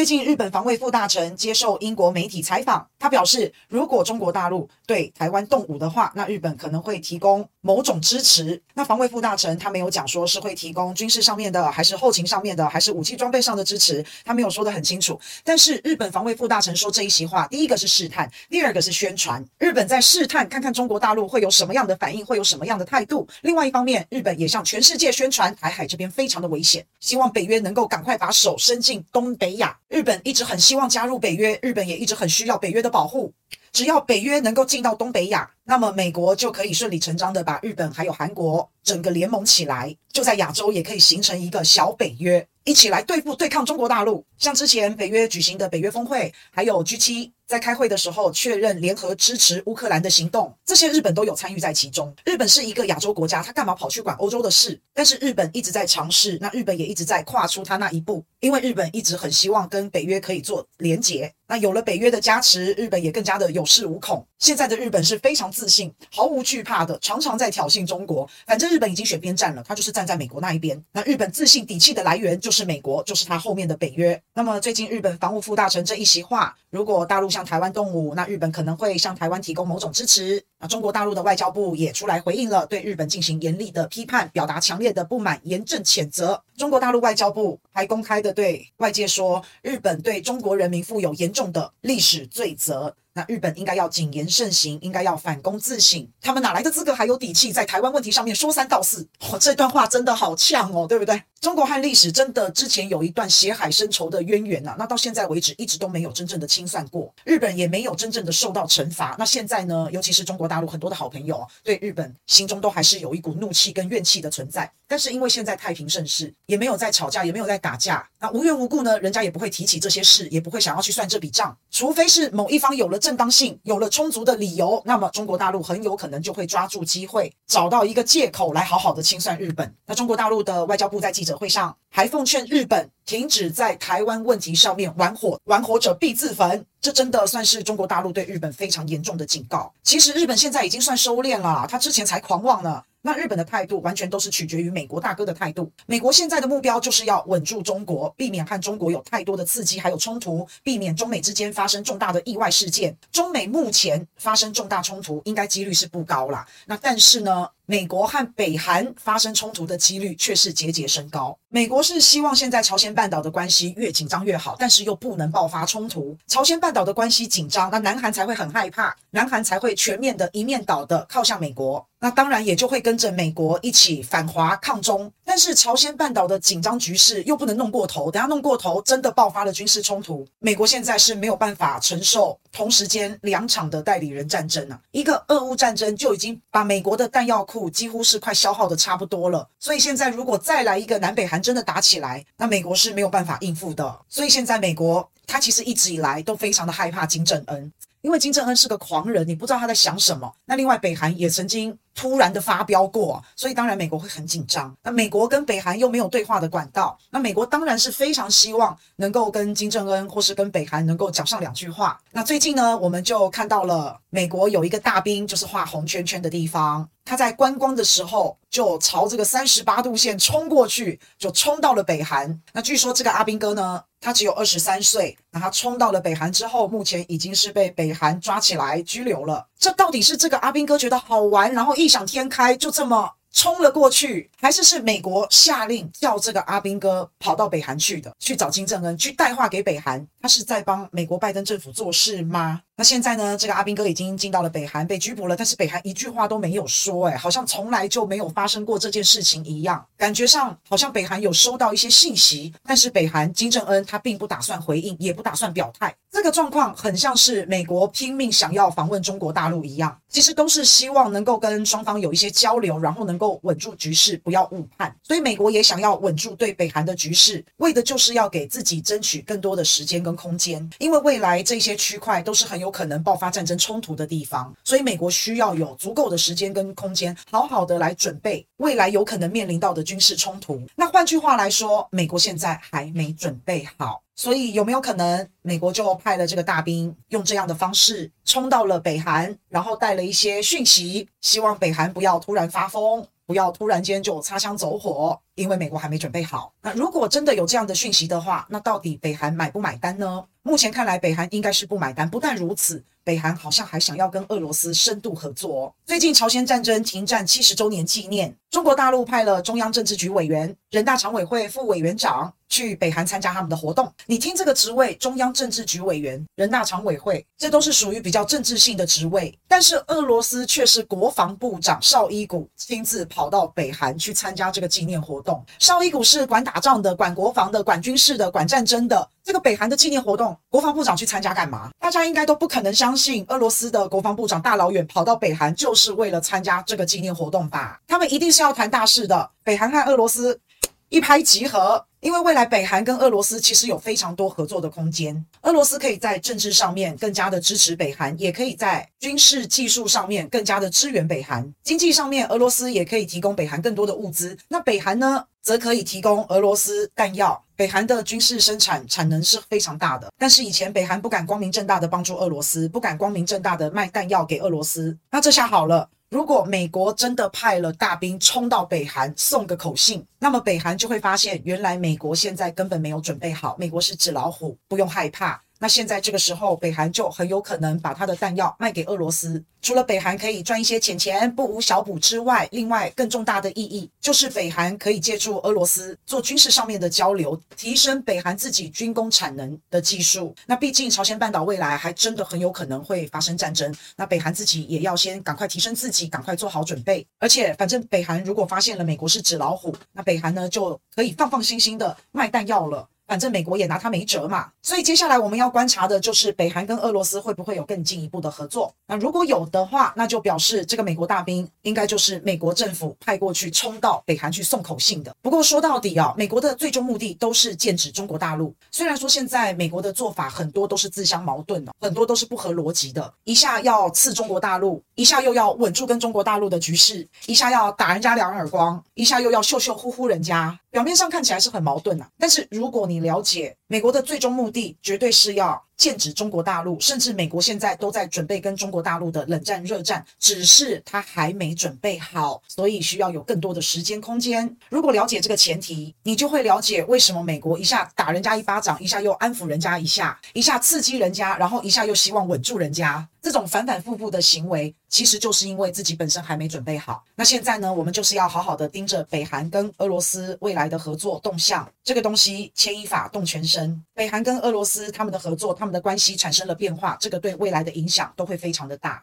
[0.00, 8.58] 最近，日本防卫副大臣接受英国媒体采访，他表示，如果中国大陆对台湾动武的话，那日本可能会提供某种支持。
[8.72, 15.20] 那防卫副大臣他没有讲说是会提供军事上面的，还是后勤上面的，还是武器装备上的支持，他没有说得很清楚。
[15.44, 19.44] 但是日本防卫副大臣说这一席话，第一个是试探，第二个是宣传。
[19.58, 23.28] 日本在试探，看看中国大陆会有什么样的反应，会有什么样的态度。
[23.42, 29.76] 另外一方面，日本也向全世界宣传台海这边非常的危险，希望北约能够赶快把手伸进东北亚。
[29.90, 33.32] 日本一直很希望加入北约，日本也一直很需要北约的保护。
[33.72, 44.24] 只要北约能够进到东北亚，那么美国就可以顺理成章的把日本还有韩国整个联盟起来，就在亚洲也可以形成一个小北约，一起来对付对抗中国大陆。
[44.38, 47.32] 像之前北约举行的北约峰会，还有 G7。
[47.50, 52.14] 在开会的时候确认联合支持乌克兰的行动，这些日本都有参与在其中。
[52.24, 54.80] 日本是一个亚洲国家，他干嘛跑去管欧洲的事？
[54.94, 61.34] 但是日本一直在尝试，那日本也一直在跨出他那一步，因为日本一直很希望跟北约可以做连结。
[61.48, 64.24] 那有了北约的加持，日本也更加的有恃无恐。
[64.38, 68.30] 现在的日本是非常自信、毫无惧怕的，常常在挑衅中国。
[68.46, 70.80] 反正日本已经选边站了，他就是站在美国那一边。
[70.92, 74.22] 那日本自信底气的来源就是美国，就是他后面的北约。
[74.34, 80.42] 那么最近日本防务副大臣这一席话，如果大陆向台湾动武，那日本可能会向台湾提供某种支持。
[80.58, 86.42] 那中国大陆的外交部也出来回应了，对日本进行严厉的批判，表达强烈的不满，严正谴责。
[86.58, 92.94] 中国大陆外交部还公开的对外界说，日本对中国人民负有严重的历史罪责。
[93.12, 96.06] 那日本应该要谨言慎行，应该要反躬自省。
[96.20, 99.04] 他们哪来的资格，还有底气在台湾问题上面说三道四？
[99.32, 101.20] 哦，这段话真的好呛哦，对不对？
[101.40, 109.16] 中国和历史真的之前有一段血海深仇的渊源呐，那到现在为止一直都没有真正的清算过，日本也没有真正的受到惩罚。
[109.18, 114.70] 那现在呢，尤其是中国大陆很多的好朋友对日本心中都还是有一股怒气跟怨气的存在。
[114.86, 129.74] 但是因为现在太平盛世，也没有在吵架，也没有在打架，那无缘无故呢，人家也不会提起这些事，也不会想要去算这笔账，除非是某一方有了正当性，有了充足的理由，那么中国大陆很有可能就会抓住机会，找到一个借口来好好的清算日本。
[129.86, 136.64] 那中国大陆的外交部在记者会上还奉劝日本停止在台湾问题上面玩火，玩火者必自焚。
[136.80, 139.72] 这真的算是中国大陆对日本非常严重的警告。
[139.82, 142.82] 其实日本现在已经算收敛了，他之前才狂妄呢。
[143.02, 145.70] 那日本的态度完全都是取决于美国大哥的态度。
[145.86, 152.94] 美国现在的目标就是要稳住中国，避免和中国有太多的刺激还有冲突，避免中美之间发生重大的意外事件。
[153.10, 156.46] 中美目前发生重大冲突，应该几率是不高啦。
[156.66, 161.36] 那但是呢，美国和北韩发生冲突的几率却是节节升高。
[161.48, 166.16] 美国是希望现在朝鲜半岛的关系越紧张越好，但是又不能爆发冲突。
[166.26, 171.84] 朝鲜半岛的关系紧张，那南韩才会很害怕，南韩才会全面的一面倒的靠向美国。
[172.00, 175.12] 那当然也就会跟着美国一起反华抗中。
[175.24, 184.80] 但是朝鲜半岛的紧张局势又不能弄过头，等下弄过头真的爆发了军事冲突，美国现在是没有办法承受同时间两场的代理人战争啊。
[184.90, 187.60] 一个俄乌战争就已经把美国的弹药库。
[187.68, 194.00] 几乎是快消耗的差不多了，所以现在如果再来一个南北韩真的打起来，那美国是没有办法应付的。
[194.08, 200.32] 所以现在美国他其实一直以来都非常的害怕金正恩，因为金正恩是个狂人，你不知道他在想什么。
[200.44, 201.78] 那另外北韩也曾经。
[201.92, 204.74] 突然的发飙过，所以当然美国会很紧张。
[204.82, 212.00] 那美国跟北韩又没有对话的管道，那美国当然是非常希望能够跟金正恩或是跟北韩能够讲上两句话。
[212.12, 222.40] 那最近呢，我们就看到了美国有一个大兵，就是画红圈圈的地方，他在观光的时候就朝这个三十八度线冲过去，就冲到了北韩。
[222.52, 229.44] 那据说这个阿兵哥呢，他只有二十三岁，那他冲到了北韩之后，目前已经是被北韩抓起来拘留了。
[229.58, 240.06] 这到底是这个阿兵哥觉得好玩，然后异想天开，就这么冲了过去，还是是美国下令叫这个阿兵哥跑到北韩去的，去找金正恩，去带话给北韩？
[240.22, 242.60] 他是在帮美国拜登政府做事吗？
[242.80, 243.36] 那现在呢？
[243.36, 255.94] 这个阿兵哥已经进到了北韩，被拘捕了，但是北韩一句话都没有说，哎，好像从来就没有发生过这件事情一样，感觉上好像北韩有收到一些信息，但是北韩金正恩他并不打算回应，也不打算表态。
[256.10, 264.94] 这个状况很像是美国拼命想要访问中国大陆一样，其实都是希望能够跟双方有一些交流，然后能够稳住局势，不要误判。
[265.02, 270.16] 所以美国也想要稳住对北韩的局势，为的就是要给自己争取更多的时间跟。
[270.20, 280.62] 空间，因为未来这些区块都是很有可能爆发战争冲突的地方，所以美国需要有足够的时间跟空间，好好的来准备未来有可能面临到的军事冲突。
[280.76, 293.06] 那换句话来说，美国现在还没准备好，所以有没有可能美国就派了这个大兵，用这样的方式冲到了北韩，然后带了一些讯息，希望北韩不要突然发疯。
[293.26, 296.52] 不要突然间就擦枪走火，因为美国还没准备好。
[296.60, 300.24] 那如果真的有这样的讯息的话，那到底北韩买不买单呢？
[300.42, 302.08] 目前看来，北韩应该是不买单。
[302.08, 305.72] 不但如此，北韩好像还想要跟俄罗斯深度合作哦。
[305.86, 313.92] 最近朝鲜战争停战七十周年纪念，中国大陆派了中央政治局委员、人大常委会副委员长去北韩参加他们的活动。
[314.06, 319.36] 你听这个职位，中央政治局委员、人大常委会，这都是属于比较政治性的职位。
[319.48, 325.44] 但是俄罗斯却是国防部长绍伊古亲自跑到北韩去参加这个纪念活动。
[325.58, 329.08] 绍伊古是管打仗的、管国防的、管军事的、管战争的。
[329.22, 331.70] 这个北韩的纪念活动，国防部长去参加干嘛？
[331.78, 337.80] 大家应该都不可能相相信，俄罗斯的国防部长大老远跑到北韩就是为了参加这个纪念活动吧？
[337.86, 339.30] 他们一定是要谈大事的。
[339.44, 340.40] 北韩和俄罗斯
[340.88, 345.22] 一拍即合，因为未来北韩跟俄罗斯其实有非常多合作的空间。
[345.42, 351.52] 俄罗斯可以在政治上面更加的支持北韩，也可以在军事技术上面更加的支援北韩。
[351.62, 354.36] 经济上面，俄罗斯也可以提供北韩更多的物资。
[354.48, 357.44] 那北韩呢，则可以提供俄罗斯弹药。
[357.54, 364.96] 北韩的军事生产产能是非常大的，但是以前北韩不敢光明正大的帮助俄罗斯，不敢光明正大的卖弹药给俄罗斯。
[365.10, 375.40] 那这下好了，如果美国真的派了大兵冲到北韩送个口信，那么北韩就会发现，原来美国现在根本没有准备好，美国是纸老虎，不用害怕。
[375.62, 379.44] 那现在这个时候，北韩就很有可能把他的弹药卖给俄罗斯。
[379.60, 390.34] 除了北韩可以赚一些钱钱，不无小补之外，另外更重大的意义就是北韩可以借助俄罗斯做军事上面的交流，提升北韩自己军工产能的技术。
[390.46, 397.06] 那毕竟朝鲜半岛未来还真的很有可能会发生战争，那北韩自己也要先赶快提升自己，赶快做好准备。
[397.18, 402.88] 而且反正北韩如果发现了美国是纸老虎，那北韩呢就可以放放心心的卖弹药了。
[403.10, 408.72] 反正美国也拿他没辙嘛，所以接下来我们要观察的就是北韩跟俄罗斯会不会有更进一步的合作。
[408.86, 415.12] 那如果有的话，那就表示这个美国大兵应该就是美国政府派过去冲到北韩去送口信的。
[415.20, 418.54] 不过说到底啊，美国的最终目的都是剑指中国大陆。
[418.70, 430.56] 虽然说现在美国的做法很多都是自相矛盾的，很多都是不合逻辑的，一下要刺中国大陆，一下又要稳住跟中国大陆的局势，一下要打人家两耳光，一下又要秀秀呼呼人家。
[430.70, 444.56] 表面上看起来是很矛盾呐，但是如果你了解美国的最终目的，绝对是要剑指中国大陆，甚至美国现在都在准备跟中国大陆的冷战热战，只是他还没准备好，所以需要有更多的时间空间。
[444.70, 453.08] 如果了解这个前提，你就会了解为什么美国一下打人家一巴掌，一下又安抚人家一下，一下刺激人家，然后一下又希望稳住人家。
[453.22, 457.04] 这种反反复复的行为，其实就是因为自己本身还没准备好。
[457.14, 461.70] 那现在呢，我们就是要好好的盯着北韩跟俄罗斯未来的合作动向。
[461.84, 463.59] 这个东西牵一发动全身，
[463.94, 469.02] 北韩跟俄罗斯他们的合作，他们的关系产生了变化，这个对未来的影响都会非常的大。